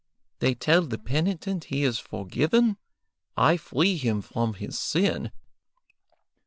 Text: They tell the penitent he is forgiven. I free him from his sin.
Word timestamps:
They 0.39 0.55
tell 0.55 0.81
the 0.81 0.97
penitent 0.97 1.65
he 1.65 1.83
is 1.83 1.99
forgiven. 1.99 2.77
I 3.37 3.55
free 3.55 3.97
him 3.97 4.23
from 4.23 4.55
his 4.55 4.75
sin. 4.79 5.29